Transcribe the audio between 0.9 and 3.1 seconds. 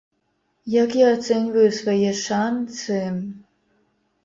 я ацэньваю свае шанцы?